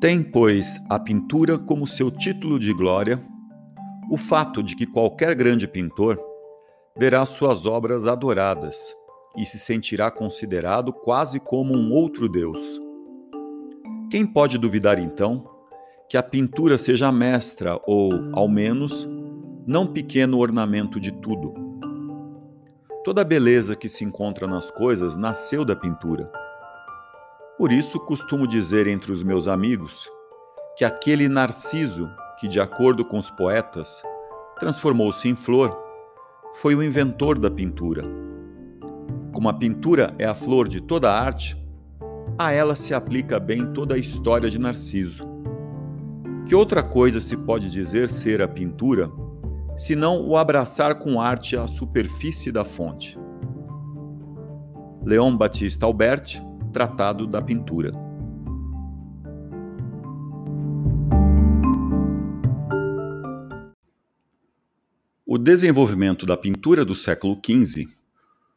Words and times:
Tem, 0.00 0.22
pois, 0.22 0.80
a 0.88 0.98
pintura 0.98 1.58
como 1.58 1.86
seu 1.86 2.10
título 2.10 2.58
de 2.58 2.72
glória 2.72 3.22
o 4.10 4.16
fato 4.16 4.62
de 4.62 4.74
que 4.74 4.86
qualquer 4.86 5.34
grande 5.34 5.68
pintor 5.68 6.18
verá 6.96 7.26
suas 7.26 7.66
obras 7.66 8.06
adoradas 8.06 8.96
e 9.36 9.44
se 9.44 9.58
sentirá 9.58 10.10
considerado 10.10 10.90
quase 10.90 11.38
como 11.38 11.76
um 11.76 11.92
outro 11.92 12.30
Deus. 12.30 12.58
Quem 14.10 14.26
pode 14.26 14.56
duvidar, 14.56 14.98
então, 14.98 15.44
que 16.08 16.16
a 16.16 16.22
pintura 16.22 16.78
seja 16.78 17.12
mestra 17.12 17.78
ou, 17.86 18.10
ao 18.32 18.48
menos, 18.48 19.06
não 19.66 19.86
pequeno 19.86 20.38
ornamento 20.38 20.98
de 20.98 21.12
tudo? 21.12 21.52
Toda 23.04 23.20
a 23.20 23.24
beleza 23.24 23.76
que 23.76 23.88
se 23.88 24.02
encontra 24.02 24.46
nas 24.46 24.70
coisas 24.70 25.14
nasceu 25.14 25.62
da 25.62 25.76
pintura 25.76 26.32
por 27.60 27.70
isso 27.70 28.00
costumo 28.00 28.46
dizer 28.46 28.86
entre 28.86 29.12
os 29.12 29.22
meus 29.22 29.46
amigos 29.46 30.10
que 30.78 30.82
aquele 30.82 31.28
narciso 31.28 32.08
que, 32.38 32.48
de 32.48 32.58
acordo 32.58 33.04
com 33.04 33.18
os 33.18 33.28
poetas, 33.28 34.02
transformou-se 34.58 35.28
em 35.28 35.34
flor, 35.34 35.78
foi 36.54 36.74
o 36.74 36.82
inventor 36.82 37.38
da 37.38 37.50
pintura. 37.50 38.00
Como 39.30 39.46
a 39.46 39.52
pintura 39.52 40.14
é 40.18 40.24
a 40.24 40.34
flor 40.34 40.68
de 40.68 40.80
toda 40.80 41.10
a 41.10 41.20
arte, 41.20 41.54
a 42.38 42.50
ela 42.50 42.74
se 42.74 42.94
aplica 42.94 43.38
bem 43.38 43.74
toda 43.74 43.94
a 43.94 43.98
história 43.98 44.48
de 44.48 44.58
Narciso. 44.58 45.28
Que 46.46 46.54
outra 46.54 46.82
coisa 46.82 47.20
se 47.20 47.36
pode 47.36 47.70
dizer 47.70 48.08
ser 48.08 48.40
a 48.40 48.48
pintura, 48.48 49.10
senão 49.76 50.26
o 50.26 50.38
abraçar 50.38 50.94
com 50.94 51.20
arte 51.20 51.58
a 51.58 51.66
superfície 51.66 52.50
da 52.50 52.64
fonte? 52.64 53.18
Leon 55.04 55.36
Batista 55.36 55.84
Alberti 55.84 56.48
Tratado 56.72 57.26
da 57.26 57.42
Pintura. 57.42 57.90
O 65.26 65.36
desenvolvimento 65.36 66.24
da 66.24 66.36
pintura 66.36 66.84
do 66.84 66.94
século 66.94 67.36
XV 67.44 67.88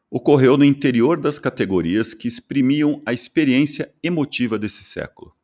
ocorreu 0.08 0.56
no 0.56 0.64
interior 0.64 1.18
das 1.18 1.40
categorias 1.40 2.14
que 2.14 2.28
exprimiam 2.28 3.00
a 3.04 3.12
experiência 3.12 3.92
emotiva 4.00 4.56
desse 4.56 4.84
século. 4.84 5.34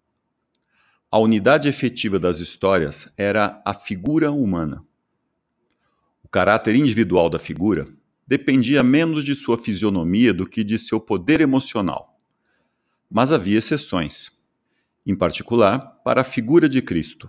A 1.11 1.19
unidade 1.19 1.69
efetiva 1.69 2.21
das 2.21 2.39
histórias 2.39 3.09
era 3.17 3.61
a 3.65 3.75
figura 3.75 4.31
humana. 4.31 4.85
O 6.23 6.29
caráter 6.29 6.77
individual 6.77 7.29
da 7.29 7.41
figura 7.41 7.89
dependia 8.25 8.81
menos 8.85 9.25
de 9.25 9.35
sua 9.35 9.59
fisionomia 9.59 10.33
do 10.33 10.47
que 10.47 10.63
de 10.63 10.79
seu 10.79 11.01
poder 11.01 11.41
emocional. 11.41 12.10
Mas 13.11 13.33
havia 13.33 13.59
exceções, 13.59 14.31
em 15.05 15.17
particular 15.17 15.81
para 16.05 16.21
a 16.21 16.25
figura 16.25 16.69
de 16.69 16.81
Cristo. 16.81 17.29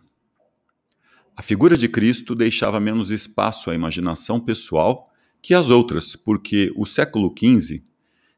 A 1.35 1.41
figura 1.41 1.75
de 1.75 1.89
Cristo 1.89 2.35
deixava 2.35 2.79
menos 2.79 3.09
espaço 3.09 3.71
à 3.71 3.73
imaginação 3.73 4.39
pessoal 4.39 5.09
que 5.41 5.55
as 5.55 5.69
outras, 5.71 6.15
porque 6.15 6.71
o 6.75 6.85
século 6.85 7.33
XV 7.35 7.81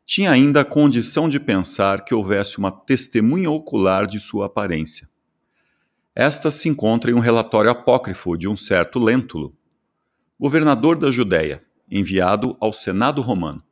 tinha 0.06 0.32
ainda 0.32 0.62
a 0.62 0.66
condição 0.66 1.28
de 1.28 1.40
pensar 1.40 2.06
que 2.06 2.14
houvesse 2.14 2.58
uma 2.58 2.72
testemunha 2.72 3.50
ocular 3.50 4.08
de 4.08 4.20
sua 4.20 4.46
aparência. 4.46 5.10
Esta 6.16 6.52
se 6.52 6.70
encontra 6.70 7.10
em 7.12 7.14
um 7.14 7.20
relatório 7.20 7.72
apócrifo 7.72 8.38
de 8.38 8.48
um 8.48 8.56
certo 8.56 9.00
Lêntulo, 9.00 9.56
governador 10.40 10.98
da 10.98 11.10
Judéia, 11.10 11.64
enviado 11.90 12.56
ao 12.60 12.72
Senado 12.72 13.22
romano. 13.22 13.64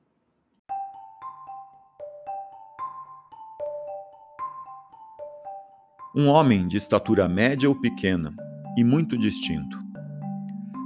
Um 6.13 6.27
homem 6.27 6.67
de 6.67 6.75
estatura 6.75 7.25
média 7.29 7.69
ou 7.69 7.75
pequena 7.79 8.35
e 8.77 8.83
muito 8.83 9.17
distinto. 9.17 9.79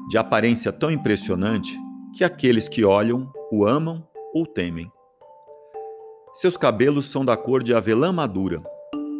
De 0.07 0.19
aparência 0.19 0.71
tão 0.71 0.91
impressionante 0.91 1.75
que 2.13 2.23
aqueles 2.23 2.69
que 2.69 2.85
olham 2.85 3.33
o 3.51 3.65
amam 3.65 4.07
ou 4.35 4.45
temem. 4.45 4.87
Seus 6.35 6.55
cabelos 6.55 7.09
são 7.09 7.25
da 7.25 7.35
cor 7.35 7.63
de 7.63 7.73
avelã 7.73 8.11
madura 8.11 8.61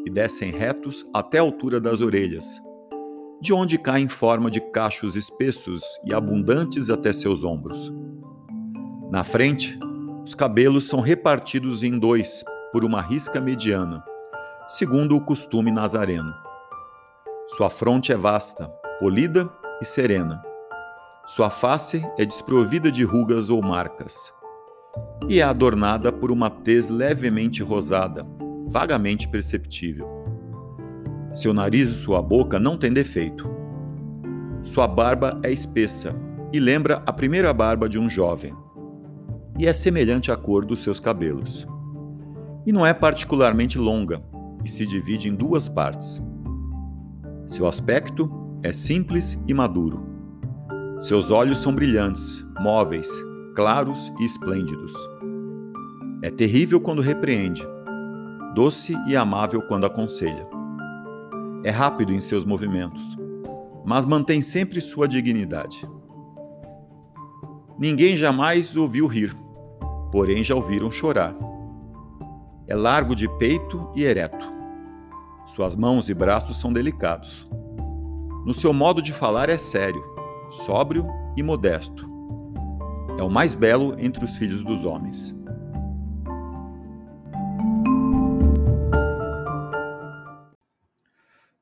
e 0.06 0.12
descem 0.12 0.52
retos 0.52 1.04
até 1.12 1.40
a 1.40 1.42
altura 1.42 1.82
das 1.82 2.02
orelhas, 2.02 2.62
de 3.42 3.52
onde 3.52 3.76
caem 3.76 4.06
em 4.06 4.08
forma 4.08 4.52
de 4.52 4.62
cachos 4.62 5.16
espessos 5.16 5.82
e 6.06 6.14
abundantes 6.14 6.92
até 6.92 7.12
seus 7.12 7.44
ombros. 7.44 7.92
Na 9.10 9.24
frente, 9.24 9.76
os 10.24 10.36
cabelos 10.36 10.88
são 10.88 11.00
repartidos 11.00 11.82
em 11.82 11.98
dois 11.98 12.46
por 12.72 12.86
uma 12.86 13.02
risca 13.02 13.42
mediana 13.42 14.04
segundo 14.68 15.16
o 15.16 15.22
costume 15.22 15.72
nazareno. 15.72 16.34
Sua 17.50 17.70
fronte 17.70 18.12
é 18.12 18.18
vasta, 18.18 18.68
polida 19.00 19.48
e 19.80 19.86
serena. 19.86 20.42
Sua 21.28 21.52
face 21.52 22.04
é 22.18 22.26
desprovida 22.26 22.92
de 22.92 23.04
rugas 23.04 23.52
ou 23.52 23.62
marcas, 23.62 24.34
e 25.30 25.40
é 25.40 25.44
adornada 25.44 26.12
por 26.12 26.32
uma 26.32 26.50
tez 26.50 26.90
levemente 26.90 27.62
rosada, 27.62 28.26
vagamente 28.66 29.28
perceptível. 29.28 30.08
Seu 31.32 31.54
nariz 31.54 31.90
e 31.90 31.94
sua 31.94 32.22
boca 32.22 32.60
não 32.60 32.78
têm 32.78 32.92
defeito. 32.92 33.48
Sua 34.64 34.88
barba 34.88 35.40
é 35.44 35.52
espessa 35.52 36.16
e 36.52 36.60
lembra 36.60 37.04
a 37.06 37.14
primeira 37.14 37.54
barba 37.54 37.88
de 37.88 38.00
um 38.00 38.10
jovem, 38.10 38.56
e 39.60 39.68
é 39.68 39.74
semelhante 39.74 40.32
à 40.32 40.36
cor 40.36 40.66
dos 40.66 40.82
seus 40.82 41.00
cabelos. 41.00 41.68
E 42.66 42.72
não 42.72 42.84
é 42.84 42.94
particularmente 42.96 43.78
longa, 43.78 44.24
e 44.66 44.70
se 44.70 44.86
divide 44.86 45.30
em 45.30 45.36
duas 45.36 45.70
partes. 45.70 46.22
Seu 47.48 47.68
aspecto 47.68 48.30
é 48.64 48.74
simples 48.74 49.40
e 49.48 49.54
maduro. 49.54 50.04
Seus 51.00 51.30
olhos 51.30 51.60
são 51.60 51.74
brilhantes, 51.74 52.44
móveis, 52.60 53.08
claros 53.56 54.12
e 54.20 54.26
esplêndidos. 54.26 54.94
É 56.24 56.32
terrível 56.32 56.82
quando 56.82 57.02
repreende, 57.02 57.62
doce 58.56 58.96
e 59.08 59.16
amável 59.16 59.62
quando 59.68 59.86
aconselha. 59.86 60.48
É 61.64 61.70
rápido 61.70 62.12
em 62.12 62.20
seus 62.20 62.44
movimentos, 62.44 63.02
mas 63.86 64.04
mantém 64.04 64.42
sempre 64.42 64.82
sua 64.82 65.08
dignidade. 65.08 65.88
Ninguém 67.78 68.18
jamais 68.18 68.76
ouviu 68.76 69.06
rir, 69.06 69.36
porém 70.12 70.44
já 70.44 70.56
ouviram 70.56 70.90
chorar. 70.90 71.36
É 72.68 72.76
largo 72.76 73.14
de 73.14 73.28
peito 73.38 73.92
e 73.96 74.04
ereto. 74.04 74.55
Suas 75.46 75.76
mãos 75.76 76.10
e 76.10 76.14
braços 76.14 76.60
são 76.60 76.74
delicados. 76.74 77.48
No 78.46 78.54
seu 78.54 78.74
modo 78.74 79.02
de 79.02 79.14
falar 79.14 79.50
é 79.50 79.58
sério, 79.58 80.04
sóbrio 80.66 81.08
e 81.38 81.44
modesto. 81.44 82.10
É 83.18 83.24
o 83.24 83.30
mais 83.30 83.56
belo 83.56 83.96
entre 84.00 84.26
os 84.26 84.36
filhos 84.36 84.64
dos 84.64 84.84
homens. 84.84 85.36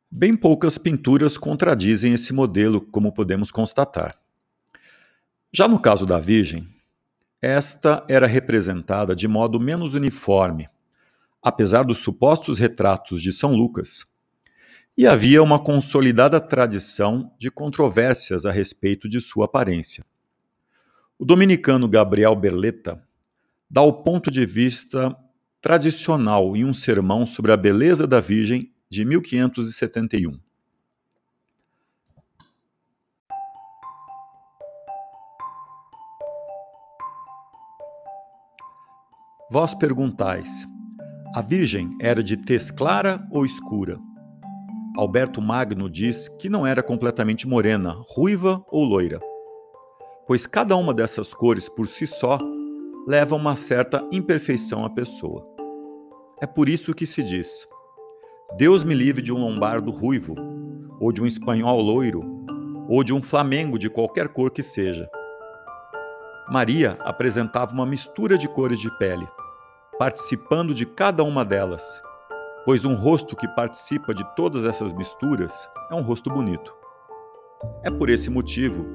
Bem 0.09 0.37
poucas 0.37 0.77
pinturas 0.77 1.37
contradizem 1.37 2.13
esse 2.13 2.33
modelo, 2.33 2.79
como 2.79 3.11
podemos 3.11 3.51
constatar. 3.51 4.15
Já 5.51 5.67
no 5.67 5.77
caso 5.77 6.05
da 6.05 6.19
Virgem, 6.19 6.67
esta 7.41 8.05
era 8.07 8.25
representada 8.25 9.13
de 9.15 9.27
modo 9.27 9.59
menos 9.59 9.93
uniforme, 9.93 10.67
apesar 11.43 11.83
dos 11.83 11.99
supostos 11.99 12.57
retratos 12.57 13.21
de 13.21 13.33
São 13.33 13.53
Lucas, 13.53 14.05
e 14.97 15.05
havia 15.05 15.41
uma 15.41 15.59
consolidada 15.61 16.39
tradição 16.39 17.31
de 17.37 17.51
controvérsias 17.51 18.45
a 18.45 18.51
respeito 18.51 19.09
de 19.09 19.19
sua 19.19 19.45
aparência. 19.45 20.05
O 21.17 21.25
dominicano 21.25 21.87
Gabriel 21.87 22.35
Berleta 22.35 23.03
dá 23.69 23.81
o 23.81 23.91
ponto 23.91 24.29
de 24.29 24.45
vista 24.45 25.15
tradicional 25.59 26.55
em 26.55 26.63
um 26.63 26.73
sermão 26.73 27.25
sobre 27.25 27.51
a 27.51 27.57
beleza 27.57 28.05
da 28.05 28.19
Virgem 28.19 28.71
de 28.89 29.03
1571. 29.03 30.39
Vós 39.49 39.73
perguntais: 39.73 40.67
a 41.35 41.41
Virgem 41.41 41.89
era 41.99 42.21
de 42.21 42.37
tez 42.37 42.69
clara 42.69 43.27
ou 43.31 43.43
escura? 43.43 43.97
Alberto 44.95 45.41
Magno 45.41 45.89
diz 45.89 46.27
que 46.27 46.47
não 46.47 46.67
era 46.67 46.83
completamente 46.83 47.47
morena, 47.47 47.95
ruiva 48.07 48.63
ou 48.69 48.83
loira, 48.83 49.19
pois 50.27 50.45
cada 50.45 50.75
uma 50.75 50.93
dessas 50.93 51.33
cores 51.33 51.67
por 51.67 51.87
si 51.87 52.05
só 52.05 52.37
leva 53.07 53.35
uma 53.35 53.55
certa 53.55 54.07
imperfeição 54.11 54.85
à 54.85 54.91
pessoa. 54.91 55.43
É 56.39 56.45
por 56.45 56.69
isso 56.69 56.93
que 56.93 57.07
se 57.07 57.23
diz: 57.23 57.67
Deus 58.55 58.83
me 58.83 58.93
livre 58.93 59.23
de 59.23 59.33
um 59.33 59.39
lombardo 59.39 59.89
ruivo, 59.89 60.35
ou 60.99 61.11
de 61.11 61.19
um 61.19 61.25
espanhol 61.25 61.81
loiro, 61.81 62.21
ou 62.87 63.03
de 63.03 63.11
um 63.11 63.23
flamengo 63.23 63.79
de 63.79 63.89
qualquer 63.89 64.27
cor 64.27 64.51
que 64.51 64.61
seja. 64.61 65.09
Maria 66.47 66.95
apresentava 67.01 67.73
uma 67.73 67.87
mistura 67.87 68.37
de 68.37 68.47
cores 68.47 68.77
de 68.77 68.95
pele, 68.99 69.27
participando 69.97 70.73
de 70.73 70.85
cada 70.85 71.23
uma 71.23 71.45
delas, 71.45 72.01
pois 72.65 72.83
um 72.85 72.95
rosto 72.95 73.35
que 73.35 73.47
participa 73.47 74.13
de 74.13 74.23
todas 74.35 74.65
essas 74.65 74.93
misturas 74.93 75.69
é 75.91 75.95
um 75.95 76.01
rosto 76.01 76.29
bonito. 76.29 76.73
É 77.83 77.89
por 77.89 78.09
esse 78.09 78.29
motivo 78.29 78.85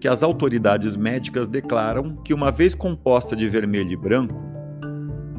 que 0.00 0.08
as 0.08 0.22
autoridades 0.22 0.96
médicas 0.96 1.46
declaram 1.46 2.16
que, 2.16 2.34
uma 2.34 2.50
vez 2.50 2.74
composta 2.74 3.36
de 3.36 3.48
vermelho 3.48 3.92
e 3.92 3.96
branco, 3.96 4.34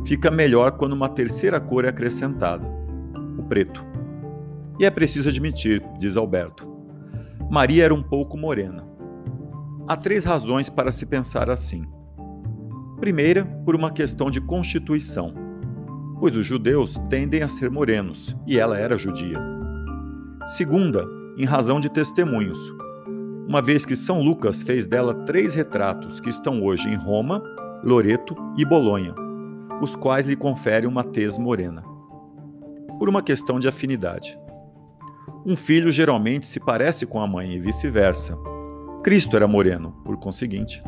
fica 0.06 0.31
melhor 0.31 0.74
quando 0.74 0.94
uma 0.94 1.10
terceira 1.10 1.60
cor 1.60 1.84
é 1.86 1.90
acrescentada, 1.90 2.66
o 3.38 3.44
preto. 3.44 3.84
E 4.80 4.86
é 4.86 4.90
preciso 4.90 5.30
admitir, 5.30 5.84
diz 5.98 6.16
Alberto, 6.16 6.68
Maria 7.50 7.86
era 7.86 7.94
um 7.94 8.02
pouco 8.02 8.38
morena. 8.38 8.88
Há 9.88 9.98
três 9.98 10.24
razões 10.24 10.69
para 10.69 10.92
se 10.92 11.06
pensar 11.06 11.50
assim. 11.50 11.86
Primeira, 13.01 13.44
por 13.65 13.75
uma 13.75 13.92
questão 13.92 14.30
de 14.31 14.39
constituição 14.39 15.51
pois 16.21 16.36
os 16.36 16.45
judeus 16.45 17.01
tendem 17.09 17.42
a 17.42 17.48
ser 17.48 17.71
morenos, 17.71 18.38
e 18.45 18.59
ela 18.59 18.77
era 18.77 18.95
judia. 18.95 19.39
Segunda, 20.45 21.03
em 21.36 21.45
razão 21.45 21.80
de 21.80 21.89
testemunhos, 21.89 22.59
uma 23.48 23.59
vez 23.59 23.88
que 23.88 23.95
São 23.95 24.21
Lucas 24.21 24.62
fez 24.62 24.86
dela 24.86 25.15
três 25.25 25.56
retratos 25.56 26.19
que 26.19 26.30
estão 26.30 26.63
hoje 26.63 26.88
em 26.88 26.94
Roma, 26.94 27.42
Loreto 27.83 28.36
e 28.56 28.63
Bolonha, 28.63 29.15
os 29.81 29.95
quais 29.95 30.27
lhe 30.27 30.36
conferem 30.36 30.88
uma 30.88 31.03
tez 31.03 31.39
morena. 31.39 31.83
Por 33.00 33.09
uma 33.09 33.24
questão 33.24 33.59
de 33.59 33.68
afinidade. 33.68 34.38
Um 35.44 35.56
filho 35.56 35.92
geralmente 35.92 36.45
se 36.45 36.59
parece 36.59 37.07
com 37.07 37.19
a 37.19 37.25
mãe 37.25 37.56
e 37.56 37.59
vice-versa. 37.59 38.38
Cristo 39.03 39.36
era 39.36 39.48
moreno, 39.48 39.92
por 40.06 40.18
conseguinte. 40.18 40.83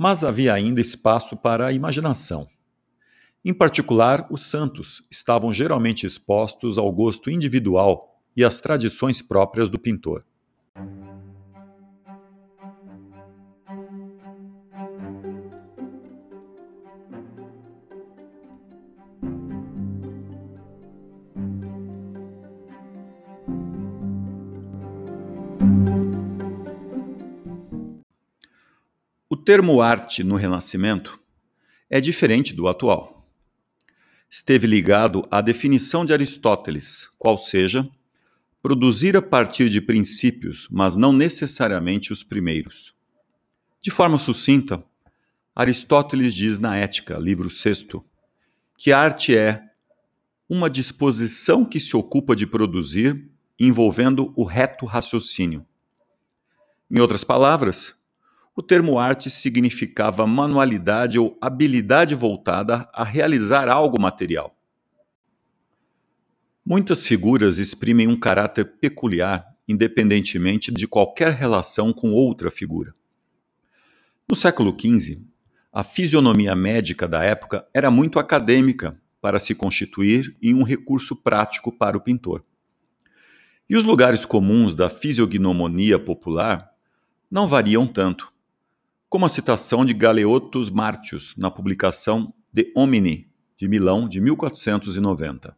Mas 0.00 0.22
havia 0.22 0.54
ainda 0.54 0.80
espaço 0.80 1.36
para 1.36 1.66
a 1.66 1.72
imaginação. 1.72 2.46
Em 3.44 3.52
particular, 3.52 4.28
os 4.30 4.42
santos 4.42 5.02
estavam 5.10 5.52
geralmente 5.52 6.06
expostos 6.06 6.78
ao 6.78 6.92
gosto 6.92 7.28
individual 7.28 8.22
e 8.36 8.44
às 8.44 8.60
tradições 8.60 9.20
próprias 9.20 9.68
do 9.68 9.76
pintor. 9.76 10.24
Termo 29.48 29.80
arte 29.80 30.22
no 30.22 30.36
Renascimento 30.36 31.18
é 31.88 32.02
diferente 32.02 32.52
do 32.52 32.68
atual. 32.68 33.26
Esteve 34.28 34.66
ligado 34.66 35.26
à 35.30 35.40
definição 35.40 36.04
de 36.04 36.12
Aristóteles, 36.12 37.08
qual 37.16 37.38
seja, 37.38 37.88
produzir 38.60 39.16
a 39.16 39.22
partir 39.22 39.70
de 39.70 39.80
princípios, 39.80 40.68
mas 40.70 40.96
não 40.96 41.14
necessariamente 41.14 42.12
os 42.12 42.22
primeiros. 42.22 42.94
De 43.80 43.90
forma 43.90 44.18
sucinta, 44.18 44.84
Aristóteles 45.56 46.34
diz 46.34 46.58
na 46.58 46.76
Ética, 46.76 47.18
livro 47.18 47.48
sexto, 47.48 48.04
que 48.76 48.92
a 48.92 48.98
arte 48.98 49.34
é 49.34 49.62
uma 50.46 50.68
disposição 50.68 51.64
que 51.64 51.80
se 51.80 51.96
ocupa 51.96 52.36
de 52.36 52.46
produzir 52.46 53.30
envolvendo 53.58 54.30
o 54.36 54.44
reto 54.44 54.84
raciocínio. 54.84 55.64
Em 56.90 57.00
outras 57.00 57.24
palavras, 57.24 57.96
o 58.58 58.62
termo 58.62 58.98
arte 58.98 59.30
significava 59.30 60.26
manualidade 60.26 61.16
ou 61.16 61.38
habilidade 61.40 62.12
voltada 62.16 62.90
a 62.92 63.04
realizar 63.04 63.68
algo 63.68 64.02
material. 64.02 64.58
Muitas 66.66 67.06
figuras 67.06 67.58
exprimem 67.58 68.08
um 68.08 68.18
caráter 68.18 68.64
peculiar, 68.80 69.46
independentemente 69.68 70.72
de 70.72 70.88
qualquer 70.88 71.34
relação 71.34 71.92
com 71.92 72.10
outra 72.10 72.50
figura. 72.50 72.92
No 74.28 74.34
século 74.34 74.76
XV, 74.76 75.22
a 75.72 75.84
fisionomia 75.84 76.56
médica 76.56 77.06
da 77.06 77.22
época 77.22 77.64
era 77.72 77.92
muito 77.92 78.18
acadêmica 78.18 79.00
para 79.20 79.38
se 79.38 79.54
constituir 79.54 80.36
em 80.42 80.52
um 80.52 80.64
recurso 80.64 81.14
prático 81.14 81.70
para 81.70 81.96
o 81.96 82.00
pintor. 82.00 82.44
E 83.70 83.76
os 83.76 83.84
lugares 83.84 84.24
comuns 84.24 84.74
da 84.74 84.88
fisiognomonia 84.88 85.96
popular 85.96 86.68
não 87.30 87.46
variam 87.46 87.86
tanto 87.86 88.36
como 89.08 89.24
a 89.24 89.28
citação 89.28 89.86
de 89.86 89.94
Galeotus 89.94 90.68
Martius 90.68 91.34
na 91.36 91.50
publicação 91.50 92.32
De 92.52 92.70
Homini, 92.76 93.26
de 93.56 93.66
Milão, 93.66 94.06
de 94.06 94.20
1490. 94.20 95.56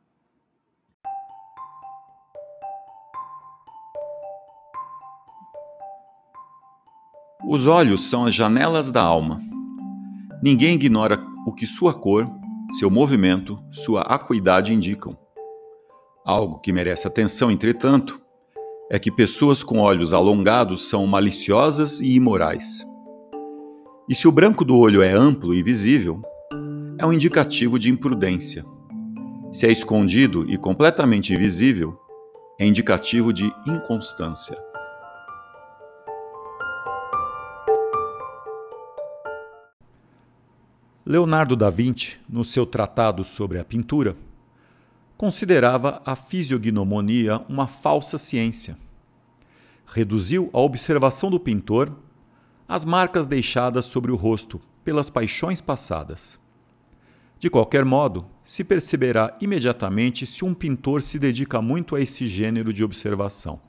Os 7.45 7.67
olhos 7.67 8.05
são 8.05 8.27
as 8.27 8.35
janelas 8.35 8.93
da 8.93 9.03
alma. 9.03 9.41
Ninguém 10.41 10.75
ignora 10.75 11.21
o 11.45 11.53
que 11.53 11.67
sua 11.67 11.93
cor, 11.93 12.31
seu 12.79 12.89
movimento, 12.89 13.59
sua 13.73 14.03
acuidade 14.03 14.73
indicam. 14.73 15.19
Algo 16.25 16.61
que 16.61 16.73
merece 16.73 17.09
atenção, 17.09 17.51
entretanto, 17.51 18.21
é 18.89 18.99
que 18.99 19.11
pessoas 19.11 19.65
com 19.65 19.81
olhos 19.81 20.13
alongados 20.13 20.89
são 20.89 21.05
maliciosas 21.07 22.01
e 22.01 22.15
imorais. 22.15 22.89
E 24.11 24.15
se 24.17 24.27
o 24.27 24.33
branco 24.33 24.65
do 24.65 24.77
olho 24.77 25.03
é 25.03 25.13
amplo 25.13 25.55
e 25.55 25.63
visível, 25.63 26.21
é 26.99 27.07
um 27.07 27.13
indicativo 27.13 27.79
de 27.79 27.89
imprudência. 27.89 28.67
Se 29.53 29.69
é 29.69 29.71
escondido 29.71 30.51
e 30.51 30.59
completamente 30.59 31.33
invisível, 31.33 31.97
é 32.59 32.67
indicativo 32.67 33.33
de 33.33 33.45
inconstância. 33.65 34.59
Leonardo 41.07 41.55
da 41.55 41.71
Vinci, 41.71 42.19
no 42.29 42.45
seu 42.45 42.67
tratado 42.67 43.23
sobre 43.23 43.61
a 43.61 43.65
pintura, 43.65 44.17
considerava 45.17 46.03
a 46.05 46.17
fisiognomonia 46.17 47.41
uma 47.49 47.69
falsa 47.69 48.19
ciência. 48.19 48.77
Reduziu 49.87 50.51
a 50.53 50.59
observação 50.59 51.31
do 51.31 51.39
pintor 51.39 51.93
as 52.71 52.85
marcas 52.85 53.27
deixadas 53.27 53.85
sobre 53.87 54.13
o 54.13 54.15
rosto 54.15 54.61
pelas 54.85 55.11
paixões 55.11 55.61
passadas. 55.61 56.39
De 57.37 57.51
qualquer 57.51 57.85
modo, 57.85 58.27
se 58.45 58.63
perceberá 58.63 59.37
imediatamente 59.41 60.25
se 60.25 60.45
um 60.45 60.55
pintor 60.55 61.03
se 61.03 61.19
dedica 61.19 61.61
muito 61.61 61.97
a 61.97 62.01
esse 62.01 62.29
gênero 62.29 62.73
de 62.73 62.85
observação. 62.85 63.61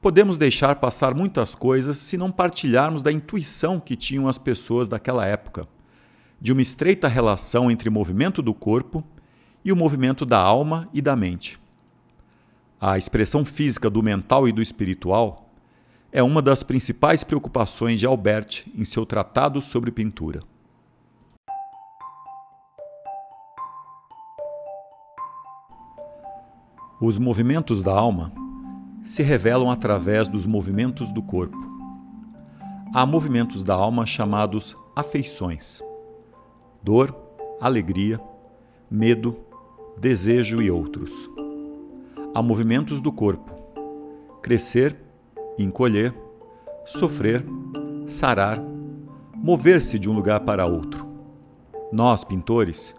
Podemos 0.00 0.38
deixar 0.38 0.76
passar 0.76 1.14
muitas 1.14 1.54
coisas 1.54 1.98
se 1.98 2.16
não 2.16 2.32
partilharmos 2.32 3.02
da 3.02 3.12
intuição 3.12 3.78
que 3.78 3.96
tinham 3.96 4.28
as 4.28 4.38
pessoas 4.38 4.88
daquela 4.88 5.26
época, 5.26 5.68
de 6.40 6.52
uma 6.52 6.62
estreita 6.62 7.06
relação 7.06 7.70
entre 7.70 7.90
o 7.90 7.92
movimento 7.92 8.40
do 8.40 8.54
corpo 8.54 9.04
e 9.62 9.70
o 9.70 9.76
movimento 9.76 10.24
da 10.24 10.38
alma 10.38 10.88
e 10.90 11.02
da 11.02 11.14
mente. 11.14 11.60
A 12.80 12.96
expressão 12.96 13.44
física 13.44 13.90
do 13.90 14.02
mental 14.02 14.48
e 14.48 14.52
do 14.52 14.62
espiritual 14.62 15.45
é 16.16 16.22
uma 16.22 16.40
das 16.40 16.62
principais 16.62 17.22
preocupações 17.22 18.00
de 18.00 18.06
Albert 18.06 18.64
em 18.74 18.86
seu 18.86 19.04
tratado 19.04 19.60
sobre 19.60 19.90
pintura. 19.90 20.40
Os 26.98 27.18
movimentos 27.18 27.82
da 27.82 27.92
alma 27.92 28.32
se 29.04 29.22
revelam 29.22 29.70
através 29.70 30.26
dos 30.26 30.46
movimentos 30.46 31.12
do 31.12 31.20
corpo. 31.22 31.58
Há 32.94 33.04
movimentos 33.04 33.62
da 33.62 33.74
alma 33.74 34.06
chamados 34.06 34.74
afeições: 34.96 35.82
dor, 36.82 37.14
alegria, 37.60 38.18
medo, 38.90 39.36
desejo 39.98 40.62
e 40.62 40.70
outros. 40.70 41.12
Há 42.34 42.40
movimentos 42.40 43.02
do 43.02 43.12
corpo: 43.12 43.54
crescer 44.40 45.04
encolher, 45.58 46.14
sofrer, 46.84 47.44
sarar, 48.06 48.60
mover-se 49.34 49.98
de 49.98 50.08
um 50.08 50.12
lugar 50.12 50.40
para 50.40 50.66
outro. 50.66 51.06
Nós, 51.92 52.24
pintores, 52.24 52.94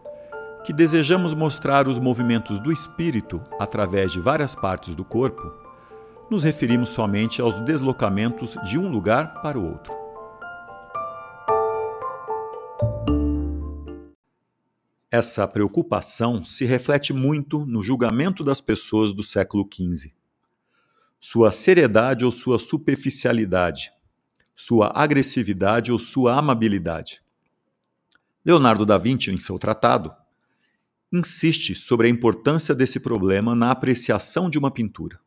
que 0.65 0.73
desejamos 0.73 1.33
mostrar 1.33 1.87
os 1.87 1.99
movimentos 1.99 2.59
do 2.59 2.71
espírito 2.71 3.41
através 3.59 4.11
de 4.11 4.19
várias 4.19 4.53
partes 4.53 4.95
do 4.95 5.05
corpo, 5.05 5.51
nos 6.29 6.43
referimos 6.43 6.89
somente 6.89 7.41
aos 7.41 7.59
deslocamentos 7.61 8.57
de 8.69 8.77
um 8.77 8.89
lugar 8.89 9.41
para 9.41 9.57
o 9.57 9.65
outro. 9.65 9.93
Essa 15.09 15.47
preocupação 15.47 16.43
se 16.43 16.65
reflete 16.65 17.13
muito 17.13 17.65
no 17.65 17.81
julgamento 17.81 18.43
das 18.43 18.59
pessoas 18.59 19.13
do 19.13 19.23
século 19.23 19.65
XV. 19.73 20.16
Sua 21.19 21.51
seriedade 21.51 22.23
ou 22.23 22.31
sua 22.31 22.59
superficialidade, 22.59 23.91
sua 24.55 24.91
agressividade 24.95 25.91
ou 25.91 25.99
sua 25.99 26.37
amabilidade. 26.37 27.21
Leonardo 28.45 28.85
da 28.85 28.97
Vinci, 28.97 29.31
em 29.31 29.39
seu 29.39 29.59
tratado, 29.59 30.13
insiste 31.11 31.73
sobre 31.75 32.07
a 32.07 32.09
importância 32.09 32.73
desse 32.75 32.99
problema 32.99 33.55
na 33.55 33.71
apreciação 33.71 34.49
de 34.49 34.57
uma 34.57 34.71
pintura. 34.71 35.19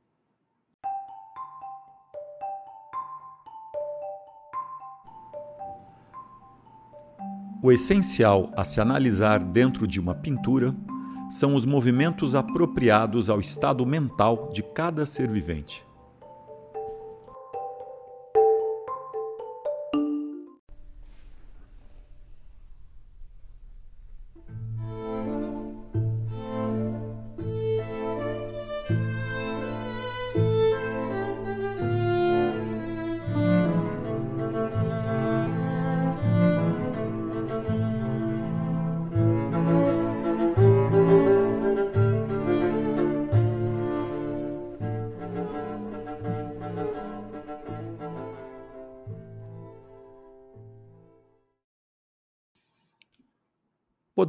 O 7.62 7.70
essencial 7.70 8.50
a 8.56 8.64
se 8.64 8.80
analisar 8.80 9.42
dentro 9.42 9.86
de 9.86 10.00
uma 10.00 10.14
pintura 10.14 10.74
são 11.30 11.54
os 11.54 11.64
movimentos 11.64 12.34
apropriados 12.34 13.30
ao 13.30 13.40
estado 13.40 13.86
mental 13.86 14.50
de 14.52 14.62
cada 14.62 15.06
ser 15.06 15.28
vivente. 15.28 15.89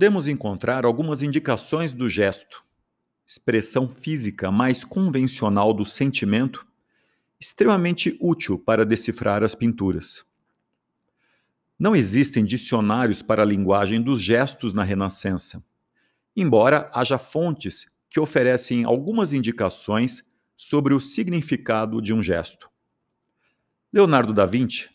Podemos 0.01 0.27
encontrar 0.27 0.84
algumas 0.84 1.22
indicações 1.22 1.93
do 1.93 2.10
gesto, 2.10 2.65
expressão 3.24 3.88
física 3.88 4.50
mais 4.50 4.84
convencional 4.84 5.75
do 5.75 5.86
sentimento, 5.86 6.65
extremamente 7.39 8.17
útil 8.20 8.58
para 8.58 8.84
decifrar 8.84 9.43
as 9.43 9.53
pinturas. 9.53 10.25
Não 11.77 11.96
existem 11.96 12.43
dicionários 12.43 13.22
para 13.22 13.43
a 13.43 13.46
linguagem 13.46 14.01
dos 14.01 14.24
gestos 14.24 14.74
na 14.74 14.84
Renascença, 14.84 15.63
embora 16.36 16.89
haja 16.96 17.20
fontes 17.20 17.86
que 18.10 18.20
oferecem 18.20 18.84
algumas 18.84 19.31
indicações 19.31 20.24
sobre 20.58 20.96
o 20.96 21.00
significado 21.00 22.01
de 22.01 22.12
um 22.12 22.24
gesto. 22.24 22.67
Leonardo 23.93 24.34
da 24.34 24.48
Vinci 24.48 24.89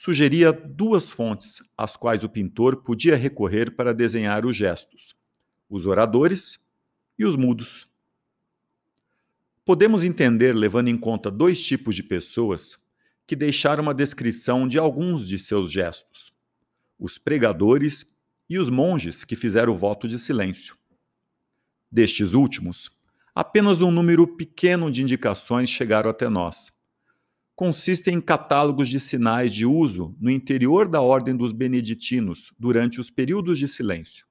sugeria 0.00 0.52
duas 0.52 1.10
fontes 1.10 1.60
às 1.76 1.96
quais 1.96 2.22
o 2.22 2.28
pintor 2.28 2.84
podia 2.84 3.16
recorrer 3.16 3.74
para 3.74 3.92
desenhar 3.92 4.46
os 4.46 4.56
gestos: 4.56 5.16
os 5.68 5.86
oradores 5.86 6.64
e 7.18 7.24
os 7.24 7.34
mudos. 7.34 7.88
Podemos 9.64 10.04
entender, 10.04 10.54
levando 10.54 10.86
em 10.86 10.96
conta 10.96 11.32
dois 11.32 11.60
tipos 11.60 11.96
de 11.96 12.04
pessoas 12.04 12.78
que 13.26 13.34
deixaram 13.34 13.82
uma 13.82 13.92
descrição 13.92 14.68
de 14.68 14.78
alguns 14.78 15.26
de 15.26 15.36
seus 15.36 15.68
gestos: 15.68 16.32
os 16.96 17.18
pregadores 17.18 18.06
e 18.48 18.56
os 18.56 18.68
monges 18.68 19.24
que 19.24 19.34
fizeram 19.34 19.72
o 19.72 19.76
voto 19.76 20.06
de 20.06 20.16
silêncio. 20.16 20.76
Destes 21.90 22.34
últimos, 22.34 22.88
apenas 23.34 23.80
um 23.80 23.90
número 23.90 24.28
pequeno 24.28 24.92
de 24.92 25.02
indicações 25.02 25.68
chegaram 25.68 26.08
até 26.08 26.28
nós 26.28 26.72
consistem 27.58 28.14
em 28.14 28.20
catálogos 28.20 28.88
de 28.88 29.00
sinais 29.00 29.52
de 29.52 29.66
uso 29.66 30.14
no 30.20 30.30
interior 30.30 30.86
da 30.86 31.00
ordem 31.00 31.36
dos 31.36 31.50
beneditinos 31.50 32.52
durante 32.56 33.00
os 33.00 33.10
períodos 33.10 33.58
de 33.58 33.66
silêncio. 33.66 34.24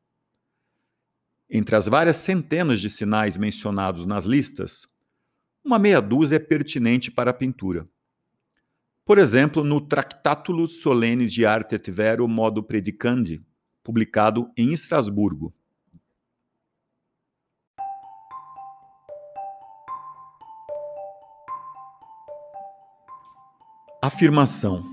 Entre 1.49 1.75
as 1.75 1.89
várias 1.89 2.15
centenas 2.15 2.79
de 2.79 2.89
sinais 2.89 3.35
mencionados 3.35 4.05
nas 4.05 4.23
listas, 4.23 4.87
uma 5.61 5.77
meia 5.77 5.99
dúzia 5.99 6.37
é 6.37 6.39
pertinente 6.39 7.11
para 7.11 7.31
a 7.31 7.33
pintura. 7.33 7.85
Por 9.03 9.17
exemplo, 9.17 9.61
no 9.61 9.81
Tractatulus 9.81 10.79
Solenes 10.79 11.33
de 11.33 11.45
Arte 11.45 11.75
et 11.75 11.91
Vero 11.91 12.25
Modo 12.29 12.63
Predicandi, 12.63 13.45
publicado 13.83 14.49
em 14.55 14.71
Estrasburgo. 14.71 15.53
Afirmação: 24.07 24.85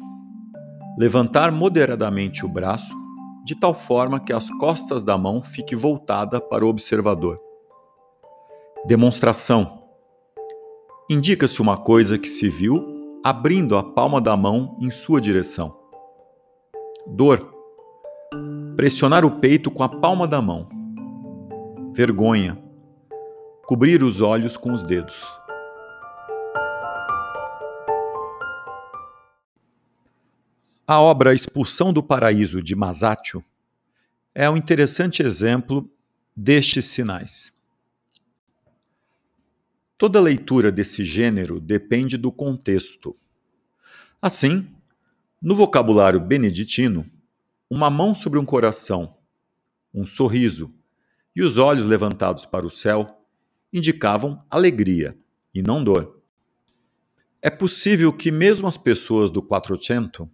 Levantar 0.98 1.52
moderadamente 1.52 2.44
o 2.44 2.48
braço, 2.48 2.92
de 3.44 3.54
tal 3.54 3.72
forma 3.72 4.18
que 4.18 4.32
as 4.32 4.50
costas 4.50 5.04
da 5.04 5.16
mão 5.16 5.40
fiquem 5.40 5.78
voltada 5.78 6.40
para 6.40 6.66
o 6.66 6.68
observador. 6.68 7.38
Demonstração: 8.84 9.84
Indica-se 11.08 11.62
uma 11.62 11.76
coisa 11.76 12.18
que 12.18 12.28
se 12.28 12.48
viu 12.48 13.20
abrindo 13.24 13.76
a 13.76 13.84
palma 13.84 14.20
da 14.20 14.36
mão 14.36 14.76
em 14.80 14.90
sua 14.90 15.20
direção. 15.20 15.72
Dor: 17.06 17.54
Pressionar 18.74 19.24
o 19.24 19.38
peito 19.38 19.70
com 19.70 19.84
a 19.84 19.88
palma 19.88 20.26
da 20.26 20.42
mão. 20.42 20.68
Vergonha: 21.94 22.58
Cobrir 23.64 24.02
os 24.02 24.20
olhos 24.20 24.56
com 24.56 24.72
os 24.72 24.82
dedos. 24.82 25.14
A 30.86 31.00
obra 31.00 31.34
Expulsão 31.34 31.94
do 31.94 32.02
Paraíso 32.02 32.60
de 32.60 32.76
Masaccio 32.76 33.42
é 34.34 34.50
um 34.50 34.54
interessante 34.54 35.22
exemplo 35.22 35.90
destes 36.36 36.84
sinais. 36.84 37.54
Toda 39.96 40.20
leitura 40.20 40.70
desse 40.70 41.02
gênero 41.02 41.58
depende 41.58 42.18
do 42.18 42.30
contexto. 42.30 43.16
Assim, 44.20 44.68
no 45.40 45.54
vocabulário 45.54 46.20
beneditino, 46.20 47.10
uma 47.70 47.88
mão 47.88 48.14
sobre 48.14 48.38
um 48.38 48.44
coração, 48.44 49.16
um 49.94 50.04
sorriso 50.04 50.70
e 51.34 51.42
os 51.42 51.56
olhos 51.56 51.86
levantados 51.86 52.44
para 52.44 52.66
o 52.66 52.70
céu 52.70 53.26
indicavam 53.72 54.38
alegria 54.50 55.16
e 55.54 55.62
não 55.62 55.82
dor. 55.82 56.20
É 57.40 57.48
possível 57.48 58.12
que 58.12 58.30
mesmo 58.30 58.66
as 58.66 58.76
pessoas 58.76 59.30
do 59.30 59.42
Quattrocento 59.42 60.30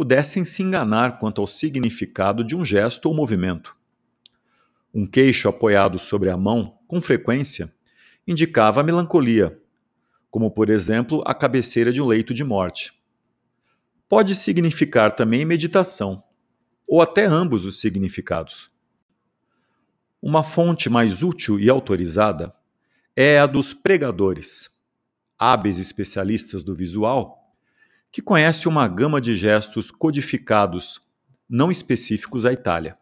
pudessem 0.00 0.46
se 0.46 0.62
enganar 0.62 1.18
quanto 1.18 1.42
ao 1.42 1.46
significado 1.46 2.42
de 2.42 2.56
um 2.56 2.64
gesto 2.64 3.04
ou 3.04 3.14
movimento. 3.14 3.76
Um 4.94 5.06
queixo 5.06 5.46
apoiado 5.46 5.98
sobre 5.98 6.30
a 6.30 6.38
mão, 6.38 6.78
com 6.88 7.02
frequência, 7.02 7.70
indicava 8.26 8.82
melancolia, 8.82 9.60
como 10.30 10.50
por 10.50 10.70
exemplo 10.70 11.22
a 11.26 11.34
cabeceira 11.34 11.92
de 11.92 12.00
um 12.00 12.06
leito 12.06 12.32
de 12.32 12.42
morte. 12.42 12.94
Pode 14.08 14.34
significar 14.34 15.14
também 15.14 15.44
meditação, 15.44 16.24
ou 16.88 17.02
até 17.02 17.26
ambos 17.26 17.66
os 17.66 17.78
significados. 17.78 18.70
Uma 20.22 20.42
fonte 20.42 20.88
mais 20.88 21.22
útil 21.22 21.60
e 21.60 21.68
autorizada 21.68 22.54
é 23.14 23.38
a 23.38 23.44
dos 23.44 23.74
pregadores, 23.74 24.70
hábeis 25.38 25.78
especialistas 25.78 26.64
do 26.64 26.74
visual 26.74 27.39
que 28.12 28.20
conhece 28.20 28.68
uma 28.68 28.88
gama 28.88 29.20
de 29.20 29.36
gestos 29.36 29.90
codificados, 29.90 31.00
não 31.48 31.70
específicos 31.70 32.44
à 32.44 32.52
Itália. 32.52 32.98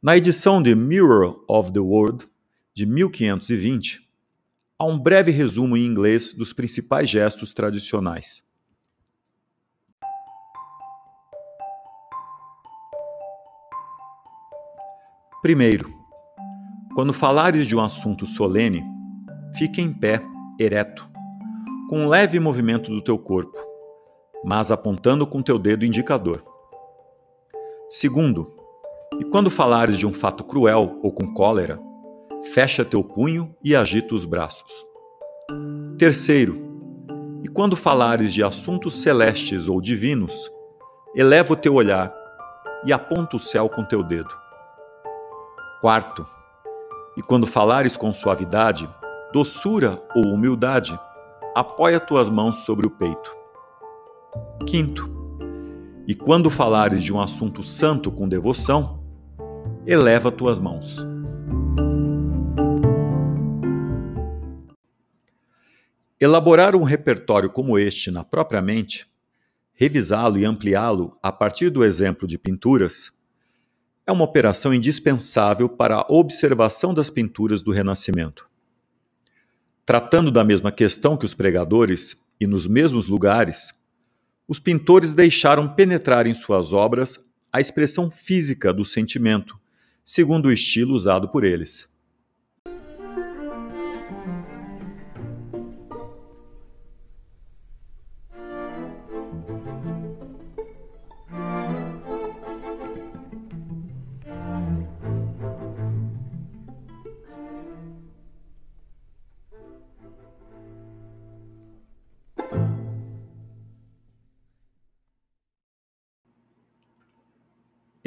Na 0.00 0.16
edição 0.16 0.62
de 0.62 0.74
Mirror 0.74 1.44
of 1.48 1.72
the 1.72 1.80
World, 1.80 2.28
de 2.72 2.86
1520, 2.86 4.08
há 4.78 4.84
um 4.84 4.96
breve 4.96 5.32
resumo 5.32 5.76
em 5.76 5.84
inglês 5.84 6.32
dos 6.32 6.52
principais 6.52 7.10
gestos 7.10 7.52
tradicionais. 7.52 8.46
Primeiro, 15.42 15.92
quando 16.94 17.12
falares 17.12 17.66
de 17.66 17.74
um 17.74 17.80
assunto 17.80 18.26
solene, 18.26 18.84
fique 19.56 19.80
em 19.80 19.92
pé, 19.92 20.22
ereto, 20.58 21.08
com 21.88 22.04
um 22.04 22.08
leve 22.08 22.38
movimento 22.38 22.90
do 22.90 23.02
teu 23.02 23.18
corpo 23.18 23.67
mas 24.44 24.70
apontando 24.70 25.26
com 25.26 25.42
teu 25.42 25.58
dedo 25.58 25.84
indicador. 25.84 26.42
Segundo, 27.88 28.52
e 29.18 29.24
quando 29.24 29.50
falares 29.50 29.98
de 29.98 30.06
um 30.06 30.12
fato 30.12 30.44
cruel 30.44 30.98
ou 31.02 31.10
com 31.10 31.32
cólera, 31.32 31.80
fecha 32.52 32.84
teu 32.84 33.02
punho 33.02 33.54
e 33.64 33.74
agita 33.74 34.14
os 34.14 34.24
braços. 34.24 34.86
Terceiro, 35.98 36.56
e 37.42 37.48
quando 37.48 37.76
falares 37.76 38.32
de 38.32 38.42
assuntos 38.42 39.02
celestes 39.02 39.68
ou 39.68 39.80
divinos, 39.80 40.50
eleva 41.14 41.54
o 41.54 41.56
teu 41.56 41.74
olhar 41.74 42.14
e 42.84 42.92
aponta 42.92 43.36
o 43.36 43.40
céu 43.40 43.68
com 43.68 43.84
teu 43.84 44.02
dedo. 44.02 44.34
Quarto, 45.80 46.26
e 47.16 47.22
quando 47.22 47.46
falares 47.46 47.96
com 47.96 48.12
suavidade, 48.12 48.88
doçura 49.32 50.02
ou 50.14 50.26
humildade, 50.26 50.98
apoia 51.54 51.98
tuas 51.98 52.28
mãos 52.28 52.58
sobre 52.58 52.86
o 52.86 52.90
peito. 52.90 53.37
Quinto, 54.66 55.10
e 56.06 56.14
quando 56.14 56.50
falares 56.50 57.02
de 57.02 57.12
um 57.12 57.20
assunto 57.20 57.62
santo 57.62 58.10
com 58.10 58.28
devoção, 58.28 59.02
eleva 59.86 60.30
tuas 60.30 60.58
mãos. 60.58 60.96
Elaborar 66.20 66.74
um 66.74 66.82
repertório 66.82 67.48
como 67.48 67.78
este 67.78 68.10
na 68.10 68.24
própria 68.24 68.60
mente, 68.60 69.06
revisá-lo 69.72 70.36
e 70.36 70.44
ampliá-lo 70.44 71.16
a 71.22 71.30
partir 71.30 71.70
do 71.70 71.84
exemplo 71.84 72.26
de 72.26 72.36
pinturas, 72.36 73.12
é 74.06 74.10
uma 74.10 74.24
operação 74.24 74.74
indispensável 74.74 75.68
para 75.68 75.96
a 75.96 76.06
observação 76.08 76.92
das 76.92 77.08
pinturas 77.08 77.62
do 77.62 77.70
Renascimento. 77.70 78.48
Tratando 79.86 80.30
da 80.30 80.42
mesma 80.42 80.72
questão 80.72 81.16
que 81.16 81.24
os 81.24 81.34
pregadores 81.34 82.16
e 82.40 82.46
nos 82.46 82.66
mesmos 82.66 83.06
lugares, 83.06 83.72
os 84.48 84.58
pintores 84.58 85.12
deixaram 85.12 85.74
penetrar 85.74 86.26
em 86.26 86.32
suas 86.32 86.72
obras 86.72 87.22
a 87.52 87.60
expressão 87.60 88.10
física 88.10 88.72
do 88.72 88.84
sentimento, 88.84 89.58
segundo 90.02 90.46
o 90.46 90.52
estilo 90.52 90.94
usado 90.94 91.28
por 91.28 91.44
eles. 91.44 91.86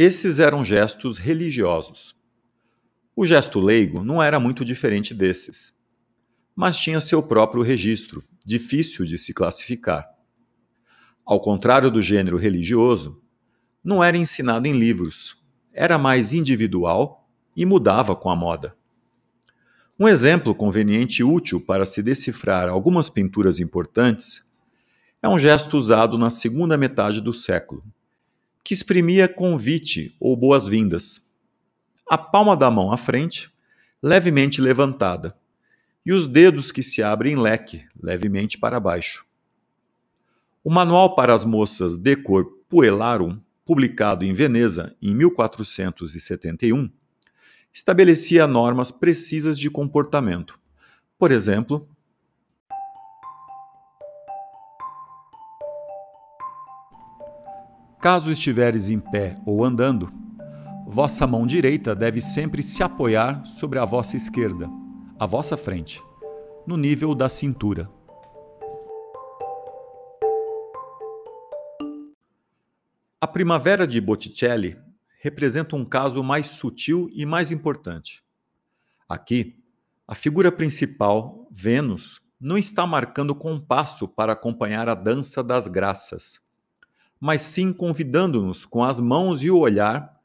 Esses 0.03 0.39
eram 0.39 0.65
gestos 0.65 1.19
religiosos. 1.19 2.15
O 3.15 3.23
gesto 3.23 3.59
leigo 3.59 4.03
não 4.03 4.19
era 4.19 4.39
muito 4.39 4.65
diferente 4.65 5.13
desses, 5.13 5.71
mas 6.55 6.75
tinha 6.79 6.99
seu 6.99 7.21
próprio 7.21 7.61
registro, 7.61 8.23
difícil 8.43 9.05
de 9.05 9.19
se 9.19 9.31
classificar. 9.31 10.09
Ao 11.23 11.39
contrário 11.39 11.91
do 11.91 12.01
gênero 12.01 12.35
religioso, 12.35 13.21
não 13.83 14.03
era 14.03 14.17
ensinado 14.17 14.67
em 14.67 14.71
livros, 14.71 15.37
era 15.71 15.99
mais 15.99 16.33
individual 16.33 17.29
e 17.55 17.63
mudava 17.63 18.15
com 18.15 18.31
a 18.31 18.35
moda. 18.35 18.75
Um 19.99 20.07
exemplo 20.07 20.55
conveniente 20.55 21.21
e 21.21 21.23
útil 21.23 21.61
para 21.61 21.85
se 21.85 22.01
decifrar 22.01 22.67
algumas 22.69 23.07
pinturas 23.07 23.59
importantes 23.59 24.43
é 25.21 25.29
um 25.29 25.37
gesto 25.37 25.77
usado 25.77 26.17
na 26.17 26.31
segunda 26.31 26.75
metade 26.75 27.21
do 27.21 27.35
século, 27.35 27.83
que 28.63 28.73
exprimia 28.73 29.27
convite 29.27 30.15
ou 30.19 30.35
boas-vindas. 30.35 31.25
A 32.09 32.17
palma 32.17 32.55
da 32.55 32.69
mão 32.69 32.91
à 32.91 32.97
frente, 32.97 33.51
levemente 34.01 34.61
levantada, 34.61 35.35
e 36.05 36.11
os 36.11 36.27
dedos 36.27 36.71
que 36.71 36.81
se 36.81 37.03
abrem 37.03 37.33
em 37.33 37.39
leque, 37.39 37.85
levemente 38.01 38.57
para 38.57 38.79
baixo. 38.79 39.25
O 40.63 40.69
Manual 40.69 41.15
para 41.15 41.33
as 41.33 41.43
Moças 41.43 41.97
de 41.97 42.15
Cor 42.15 42.45
Puellarum, 42.67 43.39
publicado 43.65 44.25
em 44.25 44.33
Veneza 44.33 44.95
em 45.01 45.13
1471, 45.15 46.89
estabelecia 47.73 48.47
normas 48.47 48.91
precisas 48.91 49.57
de 49.57 49.69
comportamento. 49.69 50.59
Por 51.17 51.31
exemplo, 51.31 51.87
Caso 58.01 58.31
estiveres 58.31 58.89
em 58.89 58.99
pé 58.99 59.39
ou 59.45 59.63
andando, 59.63 60.09
vossa 60.87 61.27
mão 61.27 61.45
direita 61.45 61.95
deve 61.95 62.19
sempre 62.19 62.63
se 62.63 62.81
apoiar 62.81 63.45
sobre 63.45 63.77
a 63.77 63.85
vossa 63.85 64.17
esquerda, 64.17 64.67
à 65.19 65.27
vossa 65.27 65.55
frente, 65.55 66.01
no 66.65 66.77
nível 66.77 67.13
da 67.13 67.29
cintura. 67.29 67.87
A 73.21 73.27
primavera 73.27 73.85
de 73.85 74.01
Botticelli 74.01 74.79
representa 75.19 75.75
um 75.75 75.85
caso 75.85 76.23
mais 76.23 76.47
sutil 76.47 77.07
e 77.13 77.23
mais 77.23 77.51
importante. 77.51 78.23
Aqui, 79.07 79.63
a 80.07 80.15
figura 80.15 80.51
principal, 80.51 81.47
Vênus, 81.51 82.19
não 82.39 82.57
está 82.57 82.87
marcando 82.87 83.35
compasso 83.35 84.07
para 84.07 84.33
acompanhar 84.33 84.89
a 84.89 84.95
dança 84.95 85.43
das 85.43 85.67
graças 85.67 86.41
mas 87.21 87.43
sim 87.43 87.71
convidando-nos 87.71 88.65
com 88.65 88.83
as 88.83 88.99
mãos 88.99 89.43
e 89.43 89.51
o 89.51 89.59
olhar 89.59 90.19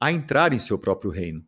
a 0.00 0.10
entrar 0.10 0.52
em 0.52 0.58
seu 0.58 0.76
próprio 0.76 1.08
reino. 1.08 1.46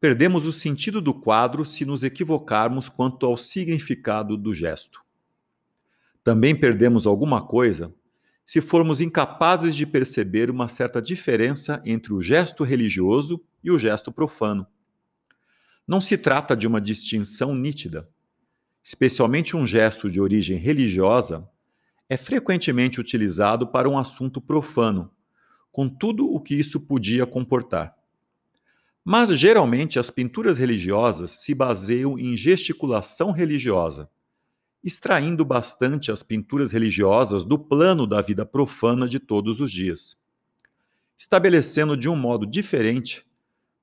Perdemos 0.00 0.46
o 0.46 0.52
sentido 0.52 1.00
do 1.00 1.12
quadro 1.12 1.66
se 1.66 1.84
nos 1.84 2.04
equivocarmos 2.04 2.88
quanto 2.88 3.26
ao 3.26 3.36
significado 3.36 4.36
do 4.36 4.54
gesto. 4.54 5.02
Também 6.22 6.54
perdemos 6.54 7.04
alguma 7.04 7.44
coisa 7.44 7.92
se 8.46 8.60
formos 8.60 9.00
incapazes 9.00 9.74
de 9.74 9.86
perceber 9.86 10.50
uma 10.50 10.68
certa 10.68 11.02
diferença 11.02 11.82
entre 11.84 12.12
o 12.12 12.20
gesto 12.20 12.62
religioso 12.62 13.42
e 13.62 13.70
o 13.70 13.78
gesto 13.78 14.12
profano. 14.12 14.66
Não 15.86 16.00
se 16.00 16.16
trata 16.16 16.56
de 16.56 16.66
uma 16.66 16.80
distinção 16.80 17.54
nítida. 17.54 18.08
Especialmente 18.84 19.56
um 19.56 19.66
gesto 19.66 20.10
de 20.10 20.20
origem 20.20 20.58
religiosa 20.58 21.48
é 22.08 22.16
frequentemente 22.16 23.00
utilizado 23.00 23.66
para 23.66 23.88
um 23.88 23.98
assunto 23.98 24.40
profano, 24.40 25.10
com 25.70 25.88
tudo 25.88 26.30
o 26.30 26.40
que 26.40 26.54
isso 26.54 26.80
podia 26.80 27.26
comportar. 27.26 27.96
Mas 29.04 29.36
geralmente 29.36 29.98
as 29.98 30.10
pinturas 30.10 30.58
religiosas 30.58 31.30
se 31.30 31.54
baseiam 31.54 32.18
em 32.18 32.36
gesticulação 32.36 33.32
religiosa, 33.32 34.08
extraindo 34.84 35.44
bastante 35.44 36.12
as 36.12 36.22
pinturas 36.22 36.72
religiosas 36.72 37.44
do 37.44 37.58
plano 37.58 38.06
da 38.06 38.20
vida 38.20 38.44
profana 38.44 39.08
de 39.08 39.18
todos 39.18 39.60
os 39.60 39.70
dias, 39.70 40.16
estabelecendo 41.16 41.96
de 41.96 42.08
um 42.08 42.16
modo 42.16 42.46
diferente, 42.46 43.24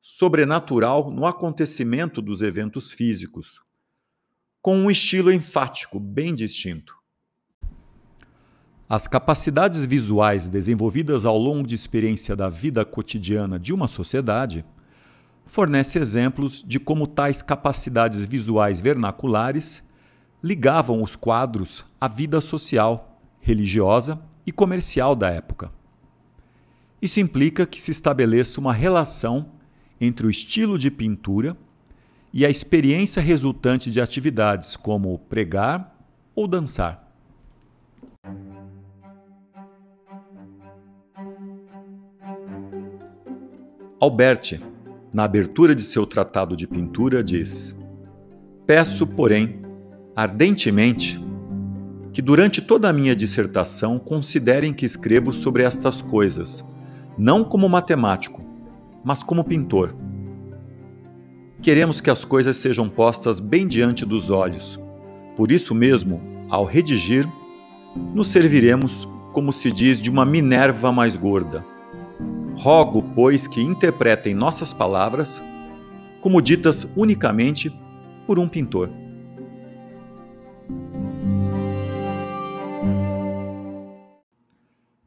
sobrenatural 0.01 1.11
no 1.11 1.25
acontecimento 1.25 2.21
dos 2.21 2.41
eventos 2.41 2.91
físicos, 2.91 3.61
com 4.61 4.77
um 4.77 4.91
estilo 4.91 5.31
enfático 5.31 5.99
bem 5.99 6.33
distinto. 6.33 6.98
As 8.91 9.05
capacidades 9.05 9.85
visuais 9.85 10.49
desenvolvidas 10.49 11.23
ao 11.23 11.37
longo 11.37 11.67
de 11.67 11.75
experiência 11.75 12.35
da 12.35 12.49
vida 12.49 12.83
cotidiana 12.83 13.59
de 13.59 13.71
uma 13.71 13.87
sociedade 13.87 14.65
fornece 15.45 15.99
exemplos 15.99 16.63
de 16.65 16.79
como 16.79 17.05
tais 17.05 17.43
capacidades 17.43 18.23
visuais 18.23 18.81
vernaculares 18.81 19.83
ligavam 20.43 21.03
os 21.03 21.15
quadros 21.15 21.85
à 22.01 22.07
vida 22.07 22.41
social, 22.41 23.21
religiosa 23.39 24.19
e 24.43 24.51
comercial 24.51 25.15
da 25.15 25.29
época. 25.29 25.71
Isso 26.99 27.19
implica 27.19 27.67
que 27.67 27.79
se 27.79 27.91
estabeleça 27.91 28.59
uma 28.59 28.73
relação 28.73 29.51
entre 30.01 30.25
o 30.25 30.31
estilo 30.31 30.79
de 30.79 30.89
pintura 30.89 31.55
e 32.33 32.43
a 32.43 32.49
experiência 32.49 33.21
resultante 33.21 33.91
de 33.91 34.01
atividades 34.01 34.75
como 34.75 35.19
pregar 35.19 35.95
ou 36.33 36.47
dançar. 36.47 37.08
Alberti, 44.01 44.61
na 45.11 45.25
abertura 45.25 45.75
de 45.75 45.81
seu 45.81 46.05
tratado 46.05 46.55
de 46.55 46.65
pintura, 46.65 47.21
diz: 47.21 47.77
Peço, 48.65 49.05
porém, 49.07 49.59
ardentemente, 50.15 51.21
que 52.13 52.21
durante 52.21 52.61
toda 52.61 52.87
a 52.87 52.93
minha 52.93 53.13
dissertação 53.13 53.99
considerem 53.99 54.73
que 54.73 54.85
escrevo 54.85 55.33
sobre 55.33 55.63
estas 55.63 56.01
coisas, 56.01 56.63
não 57.17 57.43
como 57.43 57.67
matemático, 57.67 58.41
mas 59.03 59.21
como 59.21 59.43
pintor. 59.43 59.93
Queremos 61.61 61.99
que 61.99 62.09
as 62.09 62.23
coisas 62.23 62.55
sejam 62.55 62.87
postas 62.87 63.41
bem 63.41 63.67
diante 63.67 64.05
dos 64.05 64.29
olhos. 64.29 64.79
Por 65.35 65.51
isso 65.51 65.75
mesmo, 65.75 66.21
ao 66.49 66.63
redigir, 66.63 67.27
nos 68.15 68.29
serviremos, 68.29 69.05
como 69.33 69.51
se 69.51 69.69
diz, 69.73 69.99
de 69.99 70.09
uma 70.09 70.25
Minerva 70.25 70.89
mais 70.89 71.17
gorda. 71.17 71.65
Rogo, 72.59 73.01
pois, 73.15 73.47
que 73.47 73.61
interpretem 73.61 74.33
nossas 74.33 74.73
palavras 74.73 75.41
como 76.19 76.41
ditas 76.41 76.85
unicamente 76.97 77.71
por 78.27 78.37
um 78.37 78.49
pintor. 78.49 78.89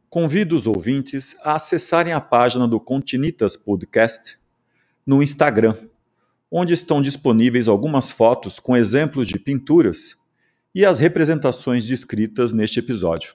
Convido 0.09 0.57
os 0.57 0.67
ouvintes 0.67 1.37
a 1.45 1.57
acessarem 1.57 2.15
a 2.15 2.21
página 2.23 2.67
do 2.67 2.81
Continitas 2.81 3.55
Podcast 3.55 4.39
no 5.07 5.23
Instagram, 5.23 5.77
onde 6.51 6.73
estão 6.73 7.03
disponíveis 7.03 7.69
algumas 7.69 8.11
fotos 8.11 8.59
com 8.59 8.75
exemplos 8.75 9.29
de 9.29 9.39
pinturas 9.39 10.17
e 10.75 10.87
as 10.87 10.99
representações 10.99 11.87
descritas 11.87 12.55
neste 12.55 12.79
episódio. 12.79 13.35